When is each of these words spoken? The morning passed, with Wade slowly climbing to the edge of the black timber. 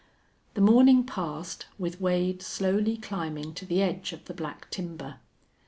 The 0.55 0.61
morning 0.61 1.03
passed, 1.03 1.67
with 1.77 2.01
Wade 2.01 2.41
slowly 2.41 2.97
climbing 2.97 3.53
to 3.53 3.67
the 3.67 3.83
edge 3.83 4.13
of 4.13 4.25
the 4.25 4.33
black 4.33 4.67
timber. 4.71 5.17